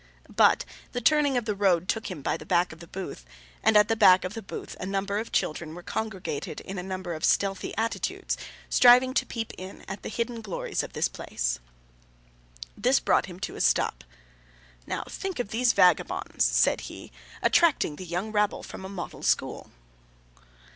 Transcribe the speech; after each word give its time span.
But, 0.35 0.65
the 0.93 0.99
turning 0.99 1.37
of 1.37 1.45
the 1.45 1.53
road 1.53 1.87
took 1.87 2.09
him 2.09 2.23
by 2.23 2.35
the 2.35 2.43
back 2.43 2.71
of 2.73 2.79
the 2.79 2.87
booth, 2.87 3.23
and 3.61 3.77
at 3.77 3.87
the 3.87 3.95
back 3.95 4.25
of 4.25 4.33
the 4.33 4.41
booth 4.41 4.75
a 4.79 4.85
number 4.87 5.19
of 5.19 5.31
children 5.31 5.75
were 5.75 5.83
congregated 5.83 6.59
in 6.61 6.79
a 6.79 6.81
number 6.81 7.13
of 7.13 7.23
stealthy 7.23 7.71
attitudes, 7.77 8.35
striving 8.67 9.13
to 9.13 9.27
peep 9.27 9.53
in 9.59 9.85
at 9.87 10.01
the 10.01 10.09
hidden 10.09 10.41
glories 10.41 10.81
of 10.81 10.93
the 10.93 11.07
place. 11.13 11.59
This 12.75 12.99
brought 12.99 13.27
him 13.27 13.39
to 13.41 13.55
a 13.55 13.61
stop. 13.61 14.03
'Now, 14.87 15.03
to 15.03 15.09
think 15.11 15.37
of 15.37 15.49
these 15.49 15.71
vagabonds,' 15.71 16.45
said 16.45 16.81
he, 16.89 17.11
'attracting 17.43 17.97
the 17.97 18.03
young 18.07 18.31
rabble 18.31 18.63
from 18.63 18.83
a 18.83 18.89
model 18.89 19.21
school. 19.21 19.69